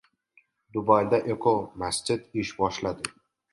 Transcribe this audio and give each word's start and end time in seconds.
Dubayda 0.77 1.19
eko-masjid 1.35 2.43
ish 2.45 2.57
boshladi 2.65 3.17